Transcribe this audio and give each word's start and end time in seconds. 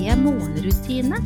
morgenrutine. 0.00 1.18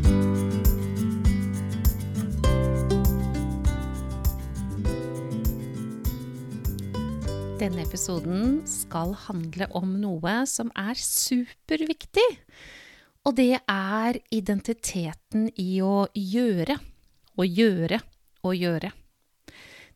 Denne 7.60 7.84
episoden 7.84 8.65
skal 8.66 9.15
handle 9.29 9.68
om 9.79 9.95
noe 10.02 10.32
som 10.51 10.73
er 10.74 10.98
superviktig. 10.98 12.27
Og 13.24 13.37
det 13.38 13.60
er 13.62 14.18
identiteten 14.34 15.46
i 15.56 15.79
å 15.80 16.09
gjøre. 16.12 16.79
og 17.37 17.46
gjøre 17.46 17.98
og 18.45 18.54
gjøre. 18.54 18.93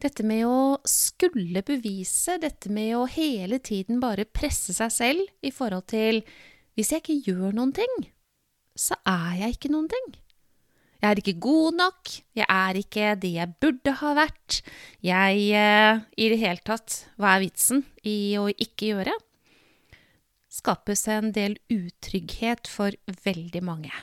Dette 0.03 0.25
med 0.27 0.47
å 0.47 0.79
skulle 0.87 1.63
bevise, 1.63 2.39
dette 2.39 2.71
med 2.71 2.97
å 2.97 3.05
hele 3.07 3.59
tiden 3.59 4.01
bare 4.03 4.25
presse 4.25 4.75
seg 4.75 4.91
selv 4.91 5.21
i 5.43 5.51
forhold 5.55 5.87
til 5.87 6.23
hvis 6.75 6.91
jeg 6.91 7.03
ikke 7.03 7.33
gjør 7.33 7.55
noen 7.55 7.73
ting, 7.75 7.95
så 8.79 8.99
er 9.09 9.43
jeg 9.43 9.57
ikke 9.57 9.73
noen 9.75 9.91
ting. 9.91 10.09
Jeg 10.99 11.13
er 11.13 11.21
ikke 11.21 11.39
god 11.39 11.77
nok, 11.79 12.11
jeg 12.35 12.47
er 12.51 12.79
ikke 12.81 13.13
det 13.23 13.31
jeg 13.37 13.55
burde 13.63 13.95
ha 14.01 14.13
vært. 14.19 14.61
Jeg 15.05 15.45
eh, 15.55 16.01
I 16.19 16.31
det 16.33 16.41
hele 16.43 16.63
tatt, 16.67 17.05
hva 17.15 17.37
er 17.37 17.45
vitsen 17.45 17.85
i 18.03 18.35
å 18.39 18.49
ikke 18.51 18.93
gjøre? 18.95 19.15
Skapes 20.51 21.05
en 21.13 21.31
del 21.37 21.55
utrygghet 21.71 22.67
for 22.67 22.97
veldig 23.23 23.63
mange. 23.63 23.95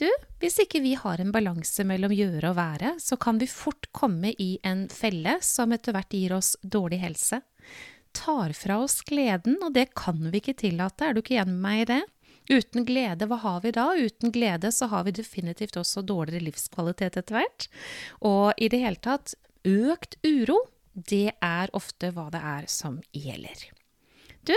Du, 0.00 0.08
hvis 0.42 0.56
ikke 0.64 0.80
vi 0.82 0.96
har 0.98 1.20
en 1.22 1.30
balanse 1.30 1.84
mellom 1.86 2.14
gjøre 2.16 2.50
og 2.50 2.58
være, 2.58 2.96
så 2.98 3.18
kan 3.20 3.38
vi 3.38 3.46
fort 3.46 3.86
komme 3.94 4.32
i 4.42 4.56
en 4.66 4.88
felle 4.90 5.36
som 5.44 5.70
etter 5.76 5.94
hvert 5.94 6.16
gir 6.16 6.34
oss 6.34 6.56
dårlig 6.62 6.98
helse. 7.04 7.38
Tar 8.16 8.56
fra 8.56 8.80
oss 8.82 8.98
gleden, 9.06 9.60
og 9.62 9.76
det 9.76 9.92
kan 9.94 10.18
vi 10.32 10.40
ikke 10.40 10.58
tillate, 10.64 11.06
er 11.06 11.14
du 11.14 11.22
ikke 11.22 11.38
enig 11.38 11.54
med 11.54 11.62
meg 11.68 11.84
i 11.84 11.88
det? 11.92 12.02
Uten 12.50 12.86
glede, 12.88 13.28
hva 13.30 13.38
har 13.42 13.60
vi 13.62 13.70
da? 13.74 13.92
Uten 13.94 14.32
glede 14.34 14.72
så 14.74 14.88
har 14.90 15.04
vi 15.06 15.14
definitivt 15.14 15.78
også 15.78 16.02
dårligere 16.06 16.48
livskvalitet 16.48 17.18
etter 17.20 17.38
hvert. 17.38 17.68
Og 18.26 18.52
i 18.58 18.68
det 18.72 18.82
hele 18.82 19.00
tatt, 19.02 19.36
økt 19.68 20.18
uro, 20.26 20.58
det 20.92 21.36
er 21.38 21.70
ofte 21.76 22.10
hva 22.12 22.26
det 22.34 22.42
er 22.42 22.66
som 22.70 22.98
gjelder. 23.14 23.68
Du, 24.42 24.56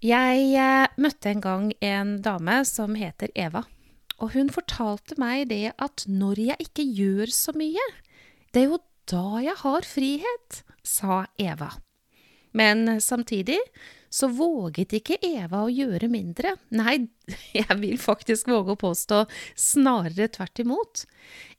jeg 0.00 0.46
eh, 0.56 0.88
møtte 0.96 1.34
en 1.34 1.44
gang 1.44 1.68
en 1.84 2.16
dame 2.24 2.62
som 2.64 2.96
heter 2.96 3.28
Eva. 3.36 3.66
Og 4.20 4.32
hun 4.32 4.48
fortalte 4.52 5.16
meg 5.20 5.48
det 5.52 5.74
at 5.80 6.04
når 6.08 6.40
jeg 6.40 6.66
ikke 6.68 6.88
gjør 6.96 7.32
så 7.32 7.52
mye, 7.56 7.84
det 8.52 8.64
er 8.64 8.72
jo 8.72 8.80
da 9.10 9.40
jeg 9.44 9.56
har 9.60 9.86
frihet, 9.86 10.60
sa 10.86 11.24
Eva. 11.40 11.72
Men 12.56 13.00
samtidig 13.00 13.58
så 14.10 14.28
våget 14.34 14.92
ikke 14.98 15.18
Eva 15.22 15.62
å 15.64 15.70
gjøre 15.70 16.10
mindre. 16.10 16.56
Nei, 16.74 16.96
jeg 17.60 17.78
vil 17.80 17.96
faktisk 18.02 18.50
våge 18.50 18.74
å 18.74 18.80
påstå 18.80 19.22
snarere 19.54 20.28
tvert 20.34 20.62
imot. 20.64 21.04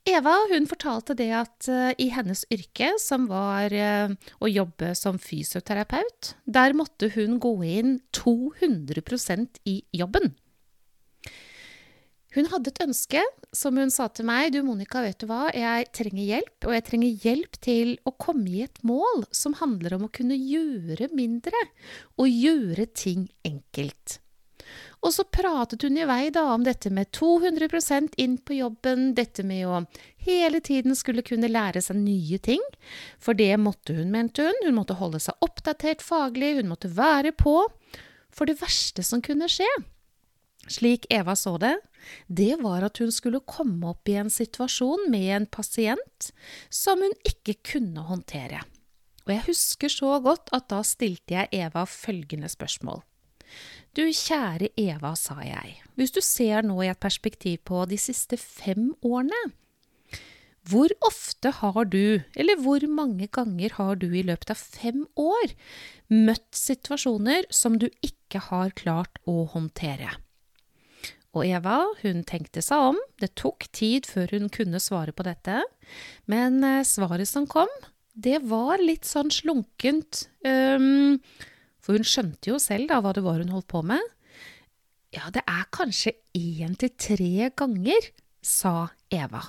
Eva 0.08 0.34
hun 0.50 0.68
fortalte 0.70 1.16
det 1.18 1.30
at 1.38 1.70
uh, 1.70 1.90
i 1.96 2.10
hennes 2.12 2.44
yrke, 2.52 2.92
som 3.00 3.28
var 3.30 3.72
uh, 3.72 4.12
å 4.42 4.50
jobbe 4.50 4.92
som 4.98 5.20
fysioterapeut, 5.22 6.34
der 6.44 6.76
måtte 6.76 7.12
hun 7.16 7.38
gå 7.42 7.56
inn 7.64 7.98
200% 8.18 9.62
i 9.70 9.80
jobben. 9.96 10.34
Hun 12.32 12.48
hadde 12.48 12.72
et 12.72 12.80
ønske, 12.86 13.22
som 13.52 13.76
hun 13.76 13.92
sa 13.92 14.06
til 14.08 14.24
meg. 14.28 14.54
Du, 14.54 14.62
Monica, 14.64 15.02
vet 15.04 15.20
du 15.20 15.26
hva, 15.28 15.50
jeg 15.52 15.90
trenger 15.92 16.24
hjelp, 16.24 16.56
og 16.64 16.74
jeg 16.76 16.86
trenger 16.86 17.26
hjelp 17.26 17.60
til 17.64 17.94
å 18.08 18.14
komme 18.16 18.48
i 18.48 18.64
et 18.64 18.80
mål 18.88 19.26
som 19.36 19.58
handler 19.60 19.98
om 19.98 20.06
å 20.08 20.12
kunne 20.12 20.38
gjøre 20.38 21.10
mindre, 21.12 21.66
og 22.16 22.32
gjøre 22.32 22.88
ting 22.96 23.28
enkelt. 23.44 24.18
Og 25.02 25.10
så 25.10 25.24
pratet 25.26 25.82
hun 25.82 25.98
i 25.98 26.06
vei 26.06 26.30
da 26.32 26.44
om 26.54 26.62
dette 26.64 26.90
med 26.94 27.10
200% 27.16 28.14
inn 28.22 28.36
på 28.38 28.60
jobben, 28.60 29.10
dette 29.18 29.42
med 29.44 29.66
å 29.66 29.80
hele 30.22 30.62
tiden 30.62 30.94
skulle 30.96 31.24
kunne 31.26 31.50
lære 31.50 31.82
seg 31.82 31.98
nye 31.98 32.38
ting, 32.38 32.62
for 33.20 33.36
det 33.36 33.50
måtte 33.58 33.96
hun, 33.98 34.12
mente 34.14 34.46
hun. 34.46 34.60
Hun 34.62 34.78
måtte 34.78 34.96
holde 35.00 35.20
seg 35.20 35.42
oppdatert 35.42 36.04
faglig, 36.06 36.54
hun 36.60 36.70
måtte 36.70 36.92
være 36.94 37.34
på. 37.34 37.58
For 38.32 38.48
det 38.48 38.60
verste 38.62 39.02
som 39.04 39.20
kunne 39.20 39.50
skje, 39.50 39.68
slik 40.70 41.06
Eva 41.10 41.34
så 41.38 41.56
det, 41.60 41.76
det 42.26 42.56
var 42.62 42.84
at 42.86 42.98
hun 43.02 43.12
skulle 43.14 43.42
komme 43.46 43.94
opp 43.94 44.08
i 44.10 44.18
en 44.20 44.30
situasjon 44.30 45.08
med 45.10 45.28
en 45.36 45.46
pasient 45.46 46.30
som 46.70 47.02
hun 47.02 47.14
ikke 47.28 47.58
kunne 47.74 48.06
håndtere. 48.08 48.62
Og 49.26 49.34
jeg 49.34 49.46
husker 49.46 49.92
så 49.92 50.18
godt 50.22 50.50
at 50.54 50.68
da 50.72 50.82
stilte 50.86 51.36
jeg 51.36 51.50
Eva 51.66 51.86
følgende 51.86 52.50
spørsmål. 52.50 53.02
Du 53.92 54.06
kjære 54.08 54.70
Eva, 54.80 55.12
sa 55.18 55.36
jeg, 55.44 55.76
hvis 56.00 56.14
du 56.14 56.22
ser 56.24 56.64
nå 56.64 56.78
i 56.82 56.88
et 56.88 57.00
perspektiv 57.02 57.60
på 57.68 57.84
de 57.90 57.98
siste 58.00 58.38
fem 58.40 58.94
årene, 59.04 59.42
hvor 60.70 60.92
ofte 61.02 61.50
har 61.58 61.84
du, 61.90 62.22
eller 62.38 62.60
hvor 62.62 62.84
mange 62.86 63.26
ganger 63.34 63.74
har 63.76 63.96
du 63.98 64.12
i 64.14 64.22
løpet 64.22 64.54
av 64.54 64.60
fem 64.62 65.02
år, 65.18 65.54
møtt 66.08 66.54
situasjoner 66.54 67.48
som 67.50 67.80
du 67.82 67.88
ikke 68.00 68.44
har 68.48 68.70
klart 68.78 69.18
å 69.26 69.42
håndtere? 69.52 70.14
Og 71.32 71.46
Eva, 71.48 71.78
hun 72.02 72.20
tenkte 72.28 72.60
seg 72.64 72.90
om, 72.92 72.98
det 73.22 73.32
tok 73.40 73.64
tid 73.72 74.08
før 74.08 74.34
hun 74.36 74.50
kunne 74.52 74.80
svare 74.82 75.14
på 75.16 75.24
dette, 75.24 75.62
men 76.28 76.60
eh, 76.66 76.84
svaret 76.84 77.28
som 77.30 77.46
kom, 77.48 77.70
det 78.12 78.42
var 78.44 78.82
litt 78.82 79.08
sånn 79.08 79.32
slunkent, 79.32 80.26
um, 80.44 81.16
for 81.80 81.96
hun 81.96 82.04
skjønte 82.04 82.52
jo 82.52 82.58
selv 82.60 82.90
da 82.90 83.00
hva 83.00 83.14
det 83.16 83.24
var 83.24 83.40
hun 83.40 83.54
holdt 83.54 83.70
på 83.72 83.80
med. 83.88 84.04
Ja, 85.16 85.30
det 85.32 85.40
er 85.48 85.64
kanskje 85.72 86.14
én 86.36 86.76
til 86.80 86.92
tre 87.00 87.48
ganger, 87.56 88.12
sa 88.44 88.90
Eva. 89.12 89.40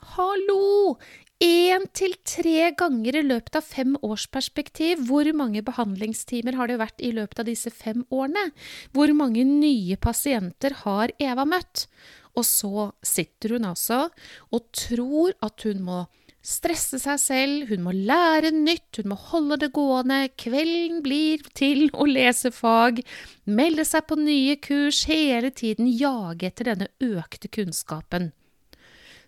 Hallo! 0.00 0.96
Én 1.40 1.84
til 1.96 2.14
tre 2.24 2.70
ganger 2.76 3.18
i 3.20 3.22
løpet 3.24 3.58
av 3.58 3.64
fem 3.64 3.94
års 4.04 4.26
perspektiv. 4.32 5.02
Hvor 5.08 5.28
mange 5.36 5.60
behandlingstimer 5.64 6.56
har 6.56 6.68
det 6.68 6.78
vært 6.80 7.04
i 7.04 7.12
løpet 7.16 7.42
av 7.42 7.48
disse 7.48 7.72
fem 7.72 8.02
årene? 8.08 8.50
Hvor 8.96 9.12
mange 9.16 9.44
nye 9.44 9.98
pasienter 10.00 10.74
har 10.82 11.12
Eva 11.20 11.44
møtt? 11.48 11.84
Og 12.32 12.46
så 12.48 12.90
sitter 13.04 13.56
hun 13.56 13.68
altså 13.68 14.06
og 14.50 14.66
tror 14.72 15.36
at 15.44 15.68
hun 15.68 15.84
må 15.84 16.00
stresse 16.40 16.96
seg 17.02 17.20
selv, 17.20 17.68
hun 17.68 17.84
må 17.84 17.92
lære 17.92 18.54
nytt, 18.56 19.02
hun 19.02 19.12
må 19.12 19.20
holde 19.28 19.60
det 19.60 19.72
gående, 19.76 20.22
kvelden 20.40 21.02
blir 21.04 21.44
til 21.52 21.90
å 21.92 22.08
lese 22.08 22.52
fag, 22.56 23.02
melde 23.44 23.84
seg 23.84 24.08
på 24.08 24.16
nye 24.16 24.56
kurs, 24.56 25.04
hele 25.10 25.52
tiden 25.52 25.90
jage 25.92 26.48
etter 26.48 26.72
denne 26.72 26.92
økte 27.04 27.52
kunnskapen 27.52 28.32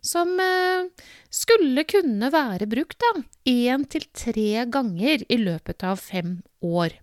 som 0.03 0.35
eh, 0.43 0.91
skulle 1.31 1.87
kunne 1.89 2.33
være 2.35 2.67
brukt 2.71 3.07
én 3.49 3.87
til 3.87 4.09
tre 4.13 4.67
ganger 4.67 5.25
i 5.31 5.39
løpet 5.39 5.87
av 5.87 6.03
fem 6.03 6.41
år. 6.61 6.99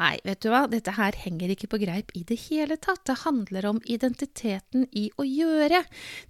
Nei, 0.00 0.14
vet 0.24 0.40
du 0.40 0.48
hva, 0.48 0.62
dette 0.70 0.94
her 0.96 1.16
henger 1.26 1.50
ikke 1.52 1.68
på 1.74 1.80
greip 1.82 2.14
i 2.16 2.22
det 2.24 2.38
hele 2.46 2.78
tatt. 2.80 3.02
Det 3.04 3.18
handler 3.26 3.66
om 3.68 3.82
identiteten 3.84 4.86
i 4.96 5.10
å 5.20 5.26
gjøre. 5.28 5.82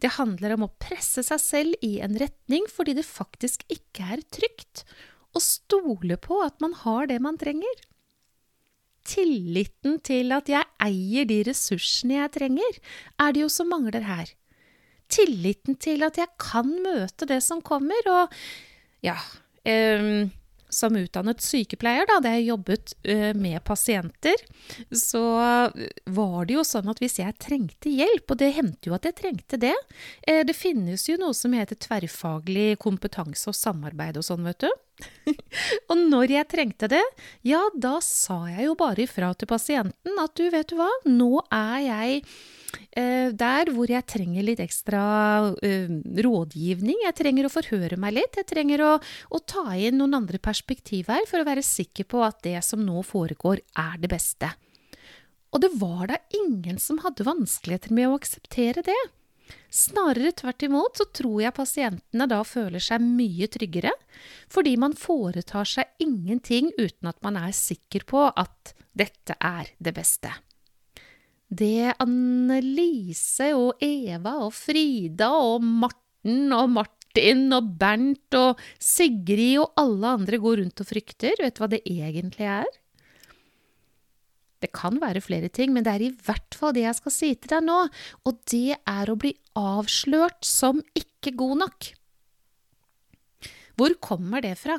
Det 0.03 0.17
handler 0.17 0.57
om 0.57 0.67
å 0.67 0.73
presse 0.83 1.23
seg 1.23 1.39
selv 1.39 1.87
i 1.87 2.01
en 2.03 2.19
retning 2.19 2.67
fordi 2.67 2.97
det 2.99 3.07
faktisk 3.07 3.63
ikke 3.71 4.09
er 4.17 4.25
trygt. 4.35 4.83
Og 5.39 5.45
stole 5.47 6.19
på 6.19 6.41
at 6.43 6.59
man 6.59 6.75
har 6.83 7.07
det 7.13 7.21
man 7.23 7.39
trenger. 7.39 7.87
Tilliten 9.07 10.01
til 10.03 10.35
at 10.35 10.51
jeg 10.51 10.67
eier 10.83 11.31
de 11.31 11.39
ressursene 11.47 12.19
jeg 12.19 12.35
trenger, 12.41 12.83
er 13.23 13.33
det 13.33 13.47
jo 13.47 13.55
som 13.55 13.71
mangler 13.71 14.03
her 14.05 14.35
tilliten 15.13 15.79
til 15.81 16.05
at 16.07 16.21
jeg 16.21 16.31
kan 16.41 16.69
møte 16.85 17.29
det 17.29 17.41
som 17.45 17.63
kommer. 17.65 18.11
Og 18.11 18.37
ja 19.05 19.17
um, 19.65 20.29
Som 20.71 20.95
utdannet 20.95 21.43
sykepleier, 21.43 22.07
da, 22.07 22.19
da 22.23 22.35
jeg 22.37 22.51
jobbet 22.51 22.93
uh, 23.09 23.33
med 23.35 23.59
pasienter, 23.67 24.39
så 24.95 25.23
var 26.07 26.47
det 26.47 26.55
jo 26.55 26.67
sånn 26.67 26.91
at 26.93 27.01
hvis 27.03 27.19
jeg 27.19 27.39
trengte 27.43 27.91
hjelp, 27.91 28.29
og 28.31 28.39
det 28.39 28.53
hendte 28.55 28.91
jo 28.91 28.95
at 28.95 29.09
jeg 29.09 29.19
trengte 29.19 29.59
det 29.61 29.75
uh, 29.75 30.43
Det 30.47 30.55
finnes 30.57 31.09
jo 31.09 31.19
noe 31.21 31.35
som 31.35 31.57
heter 31.57 31.81
tverrfaglig 31.81 32.77
kompetanse 32.83 33.51
og 33.51 33.59
samarbeid 33.59 34.21
og 34.21 34.29
sånn, 34.31 34.47
vet 34.47 34.69
du. 34.69 34.71
og 35.91 35.99
når 35.99 36.37
jeg 36.37 36.49
trengte 36.51 36.89
det, 36.91 37.03
ja, 37.47 37.63
da 37.75 37.99
sa 38.05 38.43
jeg 38.51 38.69
jo 38.69 38.79
bare 38.79 39.05
ifra 39.05 39.33
til 39.35 39.51
pasienten 39.51 40.23
at 40.23 40.35
du, 40.39 40.47
vet 40.53 40.71
du 40.71 40.79
hva, 40.79 40.89
nå 41.09 41.43
er 41.55 41.77
jeg 41.87 42.23
eh, 42.99 43.29
der 43.37 43.73
hvor 43.75 43.91
jeg 43.91 44.07
trenger 44.11 44.47
litt 44.47 44.63
ekstra 44.63 45.03
eh, 45.67 45.91
rådgivning. 46.27 47.05
Jeg 47.07 47.19
trenger 47.19 47.49
å 47.49 47.53
forhøre 47.53 48.01
meg 48.01 48.19
litt. 48.19 48.41
Jeg 48.41 48.49
trenger 48.51 48.85
å, 48.87 48.91
å 48.99 49.43
ta 49.45 49.67
inn 49.77 50.01
noen 50.01 50.19
andre 50.23 50.43
perspektiv 50.43 51.13
her 51.13 51.27
for 51.31 51.43
å 51.43 51.49
være 51.49 51.67
sikker 51.67 52.09
på 52.11 52.25
at 52.27 52.43
det 52.47 52.59
som 52.67 52.83
nå 52.85 53.05
foregår, 53.07 53.63
er 53.79 54.03
det 54.03 54.13
beste. 54.13 54.53
Og 55.51 55.65
det 55.65 55.73
var 55.81 56.07
da 56.13 56.21
ingen 56.37 56.79
som 56.79 57.01
hadde 57.03 57.27
vanskeligheter 57.27 57.95
med 57.95 58.11
å 58.11 58.19
akseptere 58.21 58.85
det. 58.87 59.01
Snarere 59.71 60.33
tvert 60.37 60.65
imot 60.67 61.01
så 61.01 61.07
tror 61.15 61.41
jeg 61.45 61.57
pasientene 61.57 62.27
da 62.31 62.41
føler 62.47 62.83
seg 62.83 63.03
mye 63.05 63.49
tryggere, 63.53 63.93
fordi 64.51 64.77
man 64.81 64.97
foretar 64.99 65.69
seg 65.69 66.03
ingenting 66.03 66.73
uten 66.79 67.11
at 67.11 67.21
man 67.27 67.39
er 67.41 67.55
sikker 67.57 68.07
på 68.09 68.27
at 68.31 68.75
dette 68.97 69.37
er 69.39 69.71
det 69.79 69.95
beste. 69.97 70.33
Det 71.51 71.97
Annelise 71.99 73.51
og 73.59 73.83
Eva 73.83 74.37
og 74.47 74.53
Frida 74.55 75.33
og 75.35 75.65
Marten 75.67 76.53
og 76.55 76.69
Martin 76.77 77.49
og 77.57 77.73
Bernt 77.81 78.37
og 78.39 78.61
Sigrid 78.79 79.59
og 79.59 79.73
alle 79.81 80.15
andre 80.21 80.39
går 80.39 80.61
rundt 80.63 80.85
og 80.85 80.91
frykter, 80.91 81.35
vet 81.43 81.57
du 81.57 81.65
hva 81.65 81.71
det 81.73 81.83
egentlig 81.91 82.47
er? 82.47 82.71
Det 84.61 84.71
kan 84.77 85.01
være 85.01 85.23
flere 85.25 85.49
ting, 85.49 85.73
men 85.73 85.85
det 85.85 85.93
er 85.95 86.05
i 86.05 86.15
hvert 86.27 86.57
fall 86.57 86.75
det 86.77 86.85
jeg 86.85 86.99
skal 86.99 87.15
si 87.15 87.33
til 87.35 87.55
deg 87.55 87.65
nå, 87.65 87.79
og 88.29 88.41
det 88.53 88.77
er 88.77 89.11
å 89.11 89.17
bli 89.19 89.33
avslørt 89.59 90.45
som 90.47 90.83
ikke 90.97 91.35
god 91.39 91.59
nok. 91.65 91.91
Hvor 93.81 93.95
kommer 94.03 94.45
det 94.45 94.57
fra? 94.61 94.79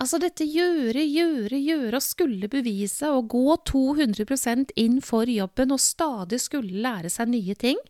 Altså 0.00 0.18
dette 0.20 0.44
gjøre, 0.44 1.02
gjøre, 1.04 1.56
gjøre 1.56 1.98
og 1.98 2.04
skulle 2.04 2.50
bevise 2.52 3.08
og 3.12 3.30
gå 3.32 3.56
200% 3.70 4.74
inn 4.80 5.00
for 5.04 5.28
jobben 5.28 5.72
og 5.72 5.80
stadig 5.80 6.40
skulle 6.42 6.82
lære 6.84 7.12
seg 7.12 7.30
nye 7.32 7.56
ting, 7.56 7.80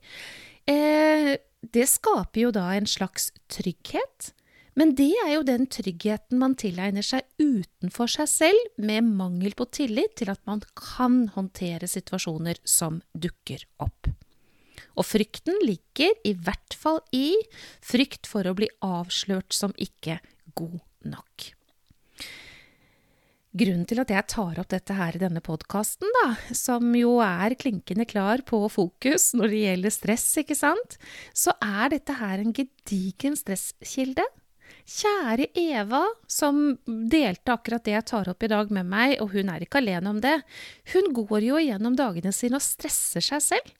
eh, 0.70 1.34
det 1.66 1.87
skaper 1.90 2.46
jo 2.46 2.52
da 2.54 2.69
en 2.76 2.87
slags 2.87 3.32
trygghet. 3.50 4.32
Men 4.76 4.92
det 4.94 5.12
er 5.25 5.32
jo 5.32 5.46
den 5.46 5.64
tryggheten 5.72 6.38
man 6.38 6.54
tilegner 6.58 7.02
seg 7.06 7.25
utenfor 7.40 8.10
seg 8.12 8.28
selv, 8.28 8.66
med 8.76 9.08
mangel 9.08 9.56
på 9.56 9.64
tillit 9.72 10.19
til 10.20 10.31
at 10.31 10.42
man 10.44 10.60
kan 10.76 11.25
håndtere 11.32 11.88
situasjoner 11.88 12.60
som 12.62 13.00
dukker 13.16 13.64
opp. 13.81 14.12
Og 14.96 15.06
frykten 15.06 15.58
ligger 15.64 16.14
i 16.25 16.32
hvert 16.32 16.76
fall 16.76 17.02
i 17.14 17.37
frykt 17.84 18.28
for 18.31 18.48
å 18.48 18.56
bli 18.56 18.69
avslørt 18.84 19.52
som 19.54 19.75
ikke 19.76 20.19
god 20.56 20.81
nok. 21.04 21.50
Grunnen 23.56 23.87
til 23.88 24.02
at 24.02 24.10
jeg 24.12 24.28
tar 24.28 24.58
opp 24.60 24.69
dette 24.69 24.94
her 24.98 25.16
i 25.16 25.20
denne 25.20 25.40
podkasten, 25.40 26.10
som 26.52 26.90
jo 26.96 27.14
er 27.25 27.54
klinkende 27.56 28.04
klar 28.08 28.43
på 28.44 28.58
fokus 28.72 29.31
når 29.37 29.52
det 29.52 29.60
gjelder 29.62 29.94
stress, 29.94 30.26
ikke 30.43 30.56
sant, 30.58 30.99
så 31.32 31.54
er 31.64 31.94
dette 31.94 32.19
her 32.19 32.42
en 32.42 32.52
gedigen 32.56 33.38
stresskilde 33.38 34.26
Kjære 34.87 35.49
Eva, 35.58 36.04
som 36.31 36.76
delte 36.87 37.54
akkurat 37.54 37.82
det 37.87 37.96
jeg 37.96 38.06
tar 38.06 38.28
opp 38.31 38.44
i 38.46 38.50
dag 38.50 38.70
med 38.75 38.87
meg, 38.87 39.16
og 39.22 39.32
hun 39.34 39.50
er 39.50 39.64
ikke 39.64 39.81
alene 39.81 40.12
om 40.12 40.20
det. 40.22 40.37
Hun 40.92 41.10
går 41.16 41.42
jo 41.42 41.58
gjennom 41.62 41.96
dagene 41.99 42.31
sine 42.34 42.60
og 42.60 42.64
stresser 42.64 43.25
seg 43.25 43.42
selv. 43.42 43.72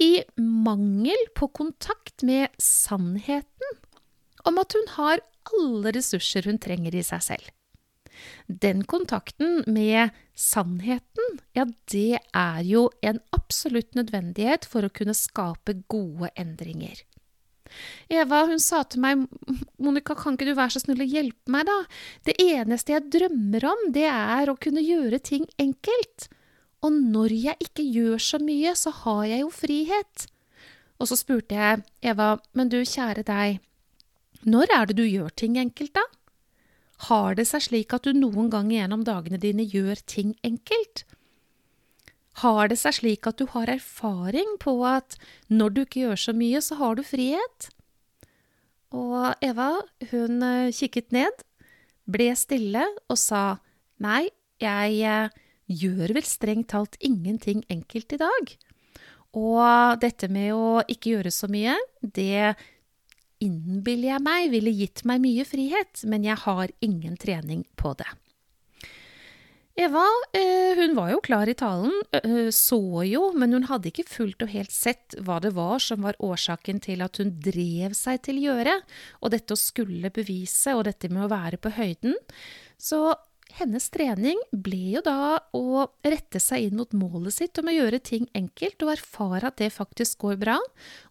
I 0.00 0.22
mangel 0.40 1.26
på 1.36 1.50
kontakt 1.52 2.22
med 2.24 2.48
sannheten 2.58 3.80
om 4.48 4.60
at 4.62 4.72
hun 4.72 4.86
har 4.96 5.20
alle 5.50 5.92
ressurser 5.92 6.46
hun 6.48 6.60
trenger 6.62 6.94
i 6.96 7.02
seg 7.04 7.24
selv. 7.26 7.50
Den 8.46 8.82
kontakten 8.88 9.62
med 9.68 10.16
sannheten, 10.36 11.38
ja, 11.56 11.66
det 11.92 12.20
er 12.36 12.64
jo 12.64 12.88
en 13.04 13.20
absolutt 13.36 13.94
nødvendighet 13.96 14.66
for 14.68 14.84
å 14.84 14.92
kunne 14.92 15.16
skape 15.16 15.78
gode 15.92 16.32
endringer. 16.36 17.04
Eva 18.10 18.42
hun 18.50 18.60
sa 18.60 18.82
til 18.82 19.04
meg, 19.04 19.22
Monica, 19.78 20.16
kan 20.18 20.34
ikke 20.34 20.48
du 20.48 20.56
være 20.58 20.74
så 20.74 20.82
snill 20.82 21.04
å 21.04 21.08
hjelpe 21.08 21.54
meg, 21.54 21.68
da? 21.68 21.78
Det 22.26 22.36
eneste 22.42 22.96
jeg 22.96 23.08
drømmer 23.14 23.68
om, 23.70 23.86
det 23.94 24.08
er 24.10 24.50
å 24.50 24.58
kunne 24.60 24.82
gjøre 24.84 25.22
ting 25.22 25.46
enkelt. 25.60 26.30
Og 26.86 26.92
når 26.92 27.34
jeg 27.36 27.56
ikke 27.60 27.84
gjør 27.84 28.22
så 28.24 28.40
mye, 28.42 28.74
så 28.76 28.92
har 29.02 29.24
jeg 29.28 29.42
jo 29.42 29.50
frihet. 29.52 30.26
Og 31.00 31.10
så 31.10 31.16
spurte 31.16 31.56
jeg, 31.56 31.82
Eva, 32.04 32.36
men 32.56 32.72
du 32.72 32.80
kjære 32.80 33.24
deg, 33.28 33.60
når 34.44 34.72
er 34.72 34.88
det 34.88 34.96
du 34.96 35.04
gjør 35.04 35.28
ting 35.36 35.58
enkelt, 35.60 35.92
da? 35.96 36.06
Har 37.08 37.36
det 37.36 37.46
seg 37.48 37.64
slik 37.64 37.94
at 37.96 38.04
du 38.04 38.16
noen 38.16 38.50
gang 38.52 38.68
gjennom 38.72 39.04
dagene 39.04 39.40
dine 39.40 39.64
gjør 39.64 40.00
ting 40.08 40.34
enkelt? 40.44 41.04
Har 42.40 42.68
det 42.72 42.78
seg 42.80 42.96
slik 43.00 43.28
at 43.28 43.40
du 43.40 43.48
har 43.52 43.72
erfaring 43.72 44.56
på 44.60 44.78
at 44.88 45.16
når 45.48 45.74
du 45.74 45.80
ikke 45.84 46.04
gjør 46.04 46.20
så 46.24 46.34
mye, 46.36 46.60
så 46.64 46.76
har 46.80 46.96
du 46.96 47.04
frihet? 47.04 47.68
Og 48.96 49.32
Eva, 49.44 49.70
hun 50.10 50.42
eh, 50.42 50.72
kikket 50.74 51.12
ned, 51.14 51.44
ble 52.10 52.30
stille 52.36 52.84
og 53.08 53.18
sa 53.20 53.60
nei, 54.02 54.28
jeg 54.60 55.00
eh, 55.06 55.40
gjør 55.70 56.16
vel 56.16 56.26
strengt 56.26 56.72
talt 56.74 56.98
ingenting 57.00 57.62
enkelt 57.70 58.16
i 58.16 58.20
dag. 58.20 58.54
Og 59.38 60.00
dette 60.02 60.26
med 60.32 60.52
å 60.56 60.80
ikke 60.90 61.14
gjøre 61.14 61.32
så 61.34 61.46
mye, 61.50 61.76
det 62.02 62.56
innbiller 63.40 64.16
jeg 64.16 64.24
meg 64.24 64.50
ville 64.52 64.72
gitt 64.74 65.04
meg 65.08 65.22
mye 65.22 65.46
frihet, 65.48 66.02
men 66.04 66.26
jeg 66.26 66.42
har 66.42 66.74
ingen 66.84 67.14
trening 67.20 67.64
på 67.78 67.94
det. 67.98 68.10
Eva 69.80 70.02
eh, 70.36 70.76
hun 70.76 70.96
var 70.98 71.12
jo 71.12 71.20
klar 71.24 71.48
i 71.48 71.54
talen, 71.56 71.94
eh, 72.18 72.50
så 72.52 72.80
jo, 73.06 73.30
men 73.38 73.54
hun 73.54 73.68
hadde 73.70 73.88
ikke 73.88 74.04
fullt 74.10 74.42
og 74.44 74.50
helt 74.52 74.74
sett 74.74 75.14
hva 75.24 75.38
det 75.40 75.54
var 75.56 75.80
som 75.80 76.02
var 76.04 76.18
årsaken 76.20 76.82
til 76.84 77.00
at 77.06 77.16
hun 77.22 77.30
drev 77.40 77.94
seg 77.96 78.20
til 78.26 78.42
gjøre, 78.42 78.74
og 79.22 79.32
dette 79.32 79.56
å 79.56 79.60
skulle 79.60 80.12
bevise 80.12 80.74
og 80.76 80.84
dette 80.90 81.08
med 81.08 81.24
å 81.24 81.32
være 81.32 81.62
på 81.62 81.72
høyden. 81.78 82.18
Så 82.76 83.06
hennes 83.58 83.86
trening 83.92 84.38
ble 84.52 84.96
jo 84.96 85.02
da 85.04 85.40
å 85.56 85.86
rette 86.06 86.40
seg 86.42 86.68
inn 86.68 86.78
mot 86.80 86.92
målet 86.96 87.36
sitt 87.36 87.60
om 87.60 87.70
å 87.70 87.74
gjøre 87.74 88.00
ting 88.04 88.26
enkelt 88.36 88.82
og 88.86 88.92
erfare 88.94 89.50
at 89.50 89.58
det 89.60 89.70
faktisk 89.74 90.22
går 90.26 90.40
bra, 90.40 90.56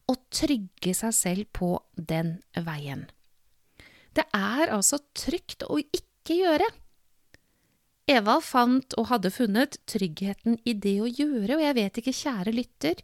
og 0.09 0.21
trygge 0.33 0.93
seg 0.97 1.15
selv 1.15 1.49
på 1.55 1.75
den 1.95 2.37
veien. 2.55 3.07
Det 4.15 4.25
er 4.35 4.71
altså 4.73 5.01
trygt 5.17 5.65
å 5.69 5.77
ikke 5.79 6.39
gjøre. 6.39 6.69
Eva 8.09 8.39
fant 8.41 8.95
og 8.97 9.11
hadde 9.11 9.29
funnet 9.33 9.77
tryggheten 9.89 10.57
i 10.65 10.73
det 10.73 10.97
å 11.03 11.09
gjøre, 11.09 11.59
og 11.59 11.65
jeg 11.65 11.77
vet 11.77 11.99
ikke, 12.01 12.15
kjære 12.23 12.55
lytter, 12.55 13.03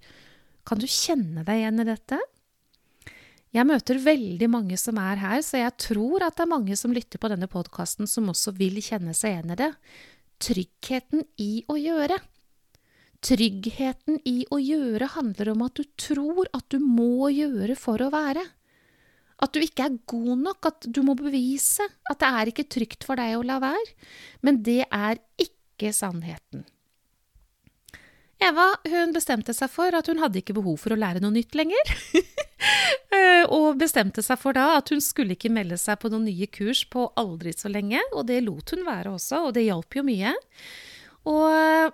kan 0.65 0.81
du 0.81 0.87
kjenne 0.89 1.43
deg 1.45 1.61
igjen 1.61 1.83
i 1.83 1.87
dette? 1.91 2.17
Jeg 3.55 3.63
møter 3.69 4.01
veldig 4.03 4.47
mange 4.51 4.75
som 4.75 4.97
er 4.99 5.19
her, 5.21 5.39
så 5.39 5.61
jeg 5.61 5.71
tror 5.79 6.25
at 6.25 6.35
det 6.35 6.43
er 6.43 6.51
mange 6.51 6.75
som 6.75 6.91
lytter 6.91 7.21
på 7.21 7.29
denne 7.31 7.47
podkasten 7.47 8.09
som 8.09 8.27
også 8.33 8.51
vil 8.57 8.81
kjenne 8.83 9.13
seg 9.15 9.31
igjen 9.31 9.53
i 9.55 9.59
det. 9.61 9.69
Tryggheten 10.43 11.23
i 11.39 11.63
å 11.71 11.77
gjøre. 11.79 12.17
Tryggheten 13.23 14.19
i 14.27 14.41
å 14.51 14.59
gjøre 14.59 15.07
handler 15.15 15.53
om 15.53 15.63
at 15.69 15.79
du 15.79 15.87
tror 15.95 16.51
at 16.51 16.67
du 16.73 16.83
må 16.83 17.31
gjøre 17.31 17.79
for 17.79 18.03
å 18.03 18.11
være. 18.11 18.43
At 19.39 19.55
du 19.55 19.63
ikke 19.63 19.87
er 19.87 19.97
god 20.03 20.43
nok, 20.43 20.67
at 20.67 20.91
du 20.91 20.99
må 21.07 21.15
bevise 21.15 21.87
at 22.11 22.19
det 22.19 22.27
er 22.27 22.51
ikke 22.51 22.69
trygt 22.75 23.07
for 23.07 23.19
deg 23.19 23.39
å 23.39 23.47
la 23.47 23.61
være. 23.63 23.95
Men 24.43 24.59
det 24.67 24.81
er 24.91 25.23
ikke 25.39 25.95
sannheten. 25.95 26.67
Eva 28.45 28.67
hun 28.91 29.13
bestemte 29.15 29.53
seg 29.55 29.71
for 29.73 29.95
at 29.97 30.09
hun 30.11 30.19
hadde 30.21 30.41
ikke 30.41 30.55
behov 30.57 30.77
for 30.83 30.93
å 30.93 30.99
lære 30.99 31.21
noe 31.23 31.35
nytt 31.35 31.57
lenger. 31.57 31.95
Eh, 33.15 33.43
og 33.53 33.77
bestemte 33.77 34.23
seg 34.25 34.39
for 34.41 34.55
da 34.57 34.77
at 34.79 34.89
hun 34.91 35.01
skulle 35.03 35.35
ikke 35.35 35.51
melde 35.53 35.77
seg 35.77 35.99
på 36.01 36.09
noen 36.09 36.23
nye 36.25 36.47
kurs 36.51 36.81
på 36.91 37.03
aldri 37.19 37.51
så 37.53 37.69
lenge, 37.69 37.99
og 38.15 38.25
det 38.27 38.39
lot 38.43 38.73
hun 38.73 38.81
være 38.87 39.11
også, 39.15 39.41
og 39.45 39.53
det 39.55 39.67
hjalp 39.67 39.95
jo 39.99 40.03
mye. 40.07 40.31
Og 41.29 41.93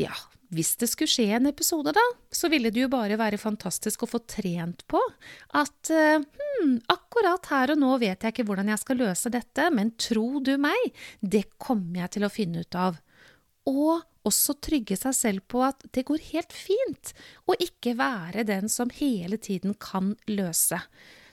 ja, 0.00 0.16
hvis 0.54 0.74
det 0.80 0.88
skulle 0.90 1.12
skje 1.12 1.28
en 1.38 1.48
episode, 1.48 1.94
da, 1.94 2.04
så 2.32 2.50
ville 2.52 2.72
det 2.74 2.82
jo 2.82 2.90
bare 2.92 3.20
være 3.20 3.40
fantastisk 3.40 4.04
å 4.04 4.10
få 4.10 4.20
trent 4.28 4.84
på 4.90 5.00
at 5.60 5.92
hm, 5.92 6.76
akkurat 6.92 7.48
her 7.52 7.76
og 7.76 7.80
nå 7.84 7.94
vet 8.02 8.26
jeg 8.26 8.34
ikke 8.34 8.48
hvordan 8.50 8.72
jeg 8.72 8.82
skal 8.82 9.02
løse 9.06 9.32
dette, 9.32 9.70
men 9.76 9.94
tro 10.00 10.42
du 10.44 10.56
meg, 10.60 10.92
det 11.20 11.46
kommer 11.56 12.04
jeg 12.04 12.16
til 12.18 12.28
å 12.28 12.32
finne 12.32 12.64
ut 12.66 12.80
av. 12.80 13.00
Og 13.70 14.04
også 14.28 14.56
trygge 14.64 14.96
seg 14.98 15.16
selv 15.16 15.44
på 15.48 15.62
at 15.64 15.84
det 15.96 16.06
går 16.08 16.22
helt 16.32 16.52
fint, 16.52 17.12
og 17.48 17.60
ikke 17.62 17.96
være 17.98 18.46
den 18.48 18.70
som 18.72 18.92
hele 18.92 19.38
tiden 19.40 19.76
kan 19.80 20.14
løse. 20.30 20.80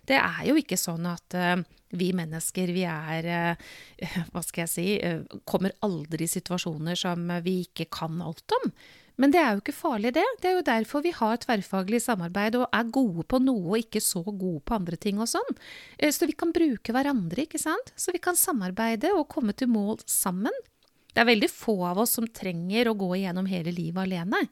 Det 0.07 0.17
er 0.17 0.47
jo 0.49 0.57
ikke 0.59 0.79
sånn 0.79 1.05
at 1.09 1.37
uh, 1.37 1.61
Vi 1.93 2.07
mennesker, 2.17 2.71
vi 2.73 2.87
er 2.89 3.27
uh, 3.29 3.67
Hva 4.31 4.41
skal 4.41 4.63
jeg 4.63 4.71
si 4.71 4.85
uh, 4.97 5.21
Kommer 5.45 5.75
aldri 5.85 6.25
i 6.25 6.31
situasjoner 6.31 6.97
som 6.97 7.29
vi 7.45 7.61
ikke 7.67 7.85
kan 7.93 8.17
alt 8.25 8.55
om. 8.61 8.71
Men 9.21 9.33
det 9.33 9.41
er 9.43 9.53
jo 9.53 9.61
ikke 9.61 9.75
farlig, 9.77 10.15
det. 10.15 10.25
Det 10.41 10.49
er 10.49 10.55
jo 10.55 10.65
derfor 10.65 11.03
vi 11.05 11.11
har 11.13 11.37
tverrfaglig 11.43 11.99
samarbeid 12.01 12.57
og 12.57 12.71
er 12.73 12.89
gode 12.95 13.27
på 13.29 13.37
noe 13.43 13.75
og 13.75 13.83
ikke 13.83 14.01
så 14.01 14.23
gode 14.25 14.63
på 14.65 14.79
andre 14.79 14.97
ting 14.97 15.19
og 15.21 15.29
sånn. 15.29 15.59
Så 16.09 16.25
vi 16.25 16.33
kan 16.33 16.49
bruke 16.55 16.95
hverandre, 16.95 17.45
ikke 17.45 17.61
sant. 17.61 17.91
Så 17.93 18.15
vi 18.15 18.23
kan 18.23 18.39
samarbeide 18.39 19.11
og 19.13 19.27
komme 19.29 19.53
til 19.53 19.69
mål 19.69 19.99
sammen. 20.09 20.55
Det 21.11 21.23
er 21.23 21.29
veldig 21.29 21.49
få 21.51 21.75
av 21.91 21.99
oss 22.03 22.15
som 22.17 22.27
trenger 22.27 22.89
å 22.89 22.97
gå 22.99 23.09
igjennom 23.17 23.49
hele 23.51 23.73
livet 23.75 24.05
alene. 24.05 24.45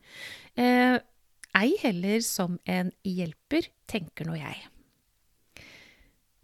Eh, 0.59 0.97
ei 1.59 1.71
heller 1.81 2.19
som 2.25 2.59
en 2.69 2.91
hjelper, 3.07 3.69
tenker 3.89 4.27
nå 4.27 4.35
jeg. 4.37 4.59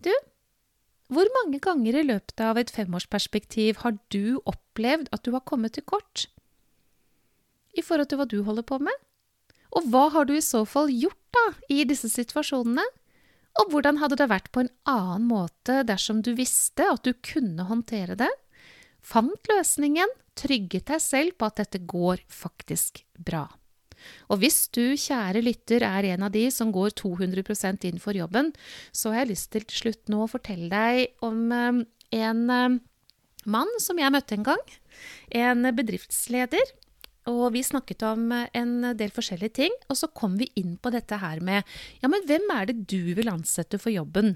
Du, 0.06 0.14
hvor 1.14 1.30
mange 1.40 1.60
ganger 1.62 2.00
i 2.00 2.06
løpet 2.08 2.42
av 2.42 2.58
et 2.58 2.72
femårsperspektiv 2.74 3.84
har 3.84 3.98
du 4.14 4.40
opplevd 4.46 5.12
at 5.14 5.26
du 5.26 5.34
har 5.36 5.46
kommet 5.46 5.78
til 5.78 5.86
kort 5.86 6.28
i 7.76 7.84
forhold 7.84 8.10
til 8.10 8.22
hva 8.22 8.28
du 8.32 8.40
holder 8.48 8.66
på 8.66 8.80
med? 8.82 8.96
Og 9.76 9.90
hva 9.92 10.08
har 10.14 10.28
du 10.28 10.36
i 10.38 10.44
så 10.44 10.64
fall 10.70 10.88
gjort 10.94 11.20
da 11.36 11.46
i 11.74 11.84
disse 11.88 12.08
situasjonene? 12.14 12.86
Og 13.60 13.72
hvordan 13.72 14.00
hadde 14.02 14.18
det 14.20 14.30
vært 14.32 14.50
på 14.56 14.64
en 14.64 14.72
annen 14.90 15.28
måte 15.30 15.82
dersom 15.88 16.22
du 16.24 16.34
visste 16.36 16.88
at 16.92 17.04
du 17.08 17.14
kunne 17.24 17.68
håndtere 17.68 18.18
det? 18.20 18.32
Fant 19.06 19.52
løsningen, 19.52 20.10
trygget 20.36 20.90
deg 20.90 21.04
selv 21.04 21.38
på 21.38 21.48
at 21.48 21.62
dette 21.62 21.84
går 21.86 22.24
faktisk 22.32 23.04
bra. 23.16 23.46
Og 24.30 24.42
hvis 24.42 24.66
du, 24.76 24.98
kjære 25.00 25.44
lytter, 25.46 25.86
er 25.86 26.10
en 26.14 26.26
av 26.28 26.34
de 26.34 26.44
som 26.54 26.72
går 26.74 26.94
200% 27.00 27.88
inn 27.90 28.02
for 28.02 28.18
jobben, 28.18 28.52
så 28.92 29.14
har 29.14 29.24
jeg 29.24 29.34
lyst 29.34 29.52
til 29.54 29.66
til 29.70 29.82
slutt 29.84 30.12
nå 30.12 30.24
å 30.26 30.32
fortelle 30.32 30.70
deg 30.72 31.26
om 31.26 31.54
eh, 31.56 31.84
en 32.20 32.42
eh, 32.54 32.80
mann 33.46 33.72
som 33.82 34.02
jeg 34.02 34.14
møtte 34.14 34.38
en 34.38 34.50
gang. 34.50 34.66
En 35.34 35.70
bedriftsleder. 35.78 36.74
Og 37.32 37.56
vi 37.56 37.64
snakket 37.66 38.04
om 38.06 38.28
en 38.30 38.74
del 38.98 39.10
forskjellige 39.14 39.58
ting, 39.58 39.78
og 39.90 39.98
så 39.98 40.12
kom 40.14 40.36
vi 40.38 40.52
inn 40.62 40.76
på 40.78 40.92
dette 40.94 41.18
her 41.18 41.40
med 41.42 41.64
ja, 42.04 42.10
men 42.12 42.22
hvem 42.30 42.46
er 42.54 42.70
det 42.70 42.84
du 42.86 43.16
vil 43.18 43.32
ansette 43.32 43.80
for 43.82 43.90
jobben? 43.90 44.36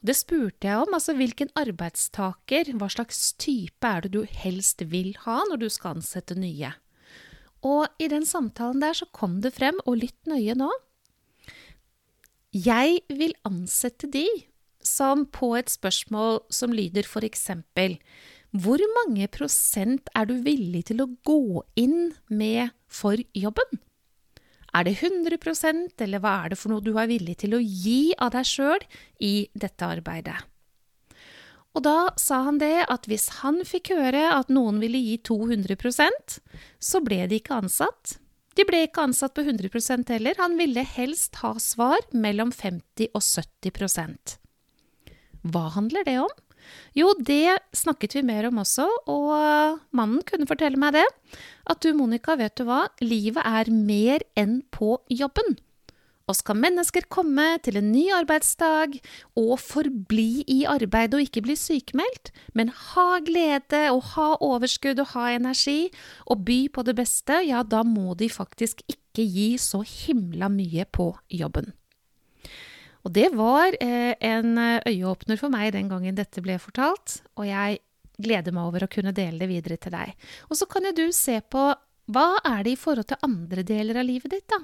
Det 0.00 0.16
spurte 0.16 0.68
jeg 0.68 0.82
om, 0.82 0.94
altså 0.96 1.14
hvilken 1.18 1.50
arbeidstaker, 1.58 2.72
hva 2.78 2.88
slags 2.92 3.32
type 3.40 3.84
er 3.84 4.06
det 4.06 4.12
du 4.14 4.22
helst 4.24 4.84
vil 4.92 5.14
ha 5.26 5.42
når 5.50 5.64
du 5.64 5.68
skal 5.72 5.98
ansette 5.98 6.36
nye? 6.38 6.72
Og 7.66 7.88
i 7.98 8.08
den 8.10 8.26
samtalen 8.28 8.82
der 8.82 8.94
så 8.94 9.08
kom 9.12 9.40
det 9.42 9.56
frem, 9.56 9.80
og 9.86 9.98
lytt 10.04 10.30
nøye 10.30 10.54
nå 10.58 10.70
Jeg 12.54 13.02
vil 13.10 13.34
ansette 13.48 14.10
de 14.10 14.26
som 14.84 15.26
på 15.26 15.52
et 15.58 15.70
spørsmål 15.70 16.40
som 16.54 16.72
lyder 16.72 17.04
for 17.04 17.26
eksempel 17.26 17.98
Hvor 18.54 18.80
mange 19.00 19.26
prosent 19.28 20.08
er 20.16 20.30
du 20.30 20.38
villig 20.46 20.86
til 20.88 21.02
å 21.02 21.10
gå 21.26 21.64
inn 21.76 22.14
med 22.30 22.70
for 22.86 23.18
jobben? 23.36 23.82
Er 24.78 24.86
det 24.86 24.98
100% 25.00 26.04
eller 26.04 26.22
hva 26.22 26.34
er 26.44 26.52
det 26.52 26.58
for 26.60 26.70
noe 26.70 26.84
du 26.84 26.92
er 27.00 27.08
villig 27.10 27.38
til 27.40 27.56
å 27.56 27.62
gi 27.62 28.12
av 28.14 28.30
deg 28.36 28.46
sjøl 28.46 28.84
i 29.24 29.48
dette 29.58 29.88
arbeidet? 29.88 30.36
Og 31.76 31.84
da 31.84 32.10
sa 32.18 32.40
han 32.46 32.60
det 32.62 32.86
at 32.90 33.06
hvis 33.10 33.28
han 33.40 33.60
fikk 33.66 33.92
høre 33.96 34.22
at 34.34 34.50
noen 34.52 34.78
ville 34.82 35.00
gi 35.02 35.18
200% 35.28 36.38
så 36.82 37.02
ble 37.04 37.24
de 37.30 37.38
ikke 37.38 37.58
ansatt. 37.58 38.16
De 38.58 38.64
ble 38.66 38.84
ikke 38.86 39.04
ansatt 39.06 39.34
på 39.36 39.44
100% 39.46 40.10
heller, 40.10 40.34
han 40.38 40.56
ville 40.58 40.82
helst 40.82 41.38
ha 41.44 41.52
svar 41.62 42.02
mellom 42.10 42.50
50 42.50 43.12
og 43.14 43.22
70% 43.22 44.38
Hva 45.46 45.68
handler 45.76 46.06
det 46.08 46.18
om? 46.24 46.34
Jo, 46.96 47.12
det 47.18 47.58
snakket 47.76 48.18
vi 48.18 48.24
mer 48.26 48.48
om 48.48 48.60
også, 48.62 48.88
og 49.10 49.78
mannen 49.96 50.24
kunne 50.26 50.48
fortelle 50.48 50.80
meg 50.80 50.96
det. 50.98 51.06
At 51.68 51.84
du, 51.84 51.92
Monica, 51.96 52.36
vet 52.40 52.56
du 52.58 52.66
hva, 52.68 52.86
livet 53.04 53.44
er 53.44 53.72
mer 53.72 54.24
enn 54.38 54.60
på 54.74 54.96
jobben. 55.12 55.58
Og 56.28 56.36
skal 56.36 56.58
mennesker 56.60 57.06
komme 57.08 57.54
til 57.64 57.78
en 57.80 57.88
ny 57.88 58.04
arbeidsdag 58.12 58.98
og 59.40 59.54
forbli 59.62 60.44
i 60.44 60.58
arbeid 60.68 61.16
og 61.16 61.24
ikke 61.24 61.42
bli 61.46 61.56
sykemeldt, 61.56 62.34
men 62.52 62.68
ha 62.68 63.08
glede 63.24 63.86
og 63.94 64.02
ha 64.12 64.28
overskudd 64.44 65.00
og 65.00 65.14
ha 65.14 65.30
energi 65.38 65.88
og 66.28 66.44
by 66.44 66.60
på 66.74 66.84
det 66.84 66.98
beste, 67.00 67.40
ja, 67.48 67.64
da 67.64 67.80
må 67.80 68.12
de 68.20 68.28
faktisk 68.28 68.84
ikke 68.92 69.24
gi 69.24 69.50
så 69.62 69.80
himla 69.80 70.52
mye 70.52 70.84
på 70.92 71.14
jobben. 71.32 71.72
Og 73.06 73.12
det 73.14 73.28
var 73.36 73.76
eh, 73.80 74.14
en 74.26 74.56
øyeåpner 74.58 75.38
for 75.40 75.52
meg 75.54 75.72
den 75.76 75.90
gangen 75.90 76.16
dette 76.18 76.42
ble 76.44 76.58
fortalt, 76.62 77.20
og 77.38 77.46
jeg 77.48 77.78
gleder 78.18 78.54
meg 78.54 78.70
over 78.70 78.84
å 78.84 78.90
kunne 78.90 79.14
dele 79.14 79.38
det 79.38 79.50
videre 79.50 79.78
til 79.80 79.94
deg. 79.94 80.16
Og 80.50 80.58
så 80.58 80.66
kan 80.70 80.88
jo 80.88 80.96
du 80.96 81.06
se 81.14 81.38
på 81.40 81.70
hva 82.08 82.28
er 82.46 82.64
det 82.64 82.74
i 82.74 82.80
forhold 82.80 83.08
til 83.10 83.24
andre 83.24 83.62
deler 83.66 84.00
av 84.00 84.08
livet 84.08 84.32
ditt, 84.32 84.48
da? 84.50 84.62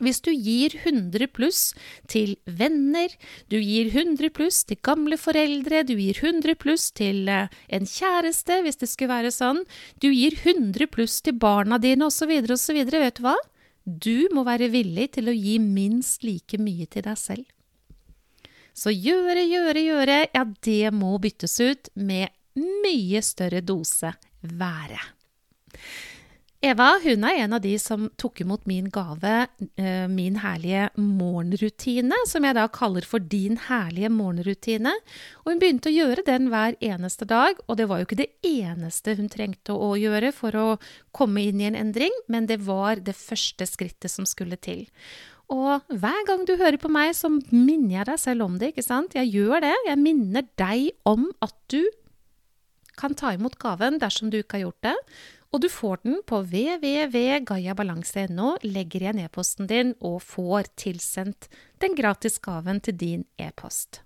Hvis 0.00 0.22
du 0.24 0.30
gir 0.32 0.72
100 0.72 1.28
pluss 1.36 1.74
til 2.10 2.32
venner, 2.48 3.12
du 3.52 3.58
gir 3.60 3.90
100 3.92 4.32
pluss 4.32 4.62
til 4.64 4.80
gamle 4.80 5.18
foreldre, 5.20 5.82
du 5.84 5.92
gir 5.98 6.16
100 6.16 6.56
pluss 6.62 6.88
til 6.96 7.28
eh, 7.28 7.52
en 7.68 7.84
kjæreste, 7.86 8.62
hvis 8.64 8.80
det 8.80 8.88
skulle 8.88 9.12
være 9.12 9.34
sånn, 9.34 9.60
du 10.00 10.08
gir 10.08 10.38
100 10.38 10.88
pluss 10.94 11.20
til 11.20 11.36
barna 11.36 11.76
dine 11.82 12.08
osv., 12.08 12.32
osv., 12.56 12.80
vet 12.88 13.20
du 13.20 13.26
hva? 13.26 13.36
Du 13.84 14.28
må 14.34 14.44
være 14.46 14.70
villig 14.72 15.08
til 15.16 15.30
å 15.30 15.34
gi 15.34 15.56
minst 15.62 16.22
like 16.26 16.58
mye 16.62 16.86
til 16.86 17.06
deg 17.06 17.18
selv. 17.18 17.46
Så 18.72 18.92
gjøre, 18.94 19.42
gjøre, 19.44 19.82
gjøre, 19.84 20.18
ja, 20.32 20.44
det 20.64 20.92
må 20.96 21.16
byttes 21.20 21.58
ut 21.60 21.90
med 21.98 22.32
mye 22.56 23.20
større 23.24 23.60
dose 23.64 24.14
være. 24.40 25.00
Eva 26.62 26.92
hun 27.02 27.24
er 27.26 27.40
en 27.42 27.56
av 27.56 27.62
de 27.64 27.72
som 27.82 28.04
tok 28.22 28.44
imot 28.44 28.68
min 28.70 28.86
gave, 28.94 29.48
eh, 29.74 30.06
min 30.06 30.36
herlige 30.38 30.92
morgenrutine, 30.94 32.14
som 32.30 32.44
jeg 32.46 32.54
da 32.54 32.68
kaller 32.70 33.02
for 33.02 33.18
din 33.18 33.56
herlige 33.56 34.06
morgenrutine. 34.14 34.92
Og 35.42 35.50
hun 35.50 35.58
begynte 35.58 35.90
å 35.90 35.96
gjøre 35.96 36.22
den 36.24 36.52
hver 36.52 36.76
eneste 36.78 37.26
dag, 37.26 37.58
og 37.66 37.80
det 37.80 37.88
var 37.90 37.98
jo 37.98 38.06
ikke 38.06 38.20
det 38.22 38.30
eneste 38.46 39.16
hun 39.18 39.28
trengte 39.28 39.74
å 39.74 39.98
gjøre 39.98 40.30
for 40.30 40.54
å 40.54 40.78
komme 41.10 41.42
inn 41.42 41.58
i 41.60 41.66
en 41.66 41.80
endring, 41.80 42.14
men 42.28 42.46
det 42.46 42.60
var 42.62 43.02
det 43.02 43.18
første 43.18 43.66
skrittet 43.66 44.14
som 44.14 44.24
skulle 44.24 44.54
til. 44.54 44.86
Og 45.50 45.82
hver 45.90 46.22
gang 46.30 46.46
du 46.46 46.54
hører 46.56 46.78
på 46.78 46.88
meg, 46.88 47.10
så 47.18 47.26
minner 47.50 47.98
jeg 47.98 48.06
deg 48.06 48.22
selv 48.22 48.46
om 48.46 48.58
det, 48.62 48.70
ikke 48.70 48.86
sant? 48.86 49.18
Jeg 49.18 49.34
gjør 49.34 49.66
det. 49.66 49.74
Jeg 49.90 49.98
minner 49.98 50.46
deg 50.56 50.92
om 51.04 51.32
at 51.42 51.58
du 51.66 51.82
kan 52.94 53.18
ta 53.18 53.34
imot 53.34 53.58
gaven 53.58 53.98
dersom 53.98 54.30
du 54.30 54.38
ikke 54.38 54.60
har 54.60 54.68
gjort 54.68 54.92
det. 54.92 54.98
Og 55.52 55.60
du 55.60 55.68
får 55.68 56.00
den 56.06 56.22
på 56.24 56.38
www.gayabalanse.no, 56.48 58.54
legger 58.64 59.04
igjen 59.04 59.20
e-posten 59.20 59.68
din 59.68 59.92
og 60.00 60.24
får 60.24 60.72
tilsendt 60.80 61.52
den 61.84 61.92
gratis 61.98 62.40
gaven 62.40 62.80
til 62.80 62.96
din 62.96 63.28
e-post. 63.36 64.00